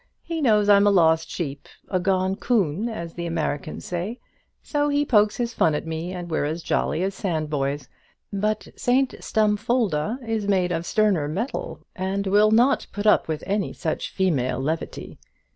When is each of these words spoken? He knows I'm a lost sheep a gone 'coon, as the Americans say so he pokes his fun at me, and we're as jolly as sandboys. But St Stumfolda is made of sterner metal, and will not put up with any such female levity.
He 0.23 0.41
knows 0.41 0.67
I'm 0.67 0.87
a 0.87 0.89
lost 0.89 1.29
sheep 1.29 1.69
a 1.87 1.99
gone 1.99 2.35
'coon, 2.35 2.89
as 2.89 3.13
the 3.13 3.27
Americans 3.27 3.85
say 3.85 4.19
so 4.63 4.89
he 4.89 5.05
pokes 5.05 5.37
his 5.37 5.53
fun 5.53 5.75
at 5.75 5.85
me, 5.85 6.11
and 6.11 6.27
we're 6.31 6.45
as 6.45 6.63
jolly 6.63 7.03
as 7.03 7.13
sandboys. 7.13 7.87
But 8.33 8.69
St 8.75 9.13
Stumfolda 9.19 10.17
is 10.27 10.47
made 10.47 10.71
of 10.71 10.87
sterner 10.87 11.27
metal, 11.27 11.85
and 11.95 12.25
will 12.25 12.49
not 12.49 12.87
put 12.91 13.05
up 13.05 13.27
with 13.27 13.43
any 13.45 13.73
such 13.73 14.09
female 14.09 14.59
levity. 14.59 15.19